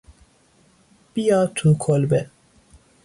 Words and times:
بیا 1.13 1.39
تو 1.55 1.73
کلبه 1.83 2.21